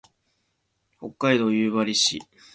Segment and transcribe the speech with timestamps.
[0.97, 2.19] 北海道夕張市